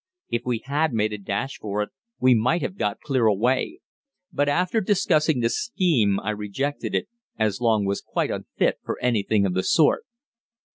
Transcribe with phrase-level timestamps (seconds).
[0.31, 1.89] If we had made a dash for it,
[2.19, 3.81] we might have got clear away,
[4.33, 9.45] but after discussing the scheme I rejected it, as Long was quite unfit for anything
[9.45, 10.07] of the sort.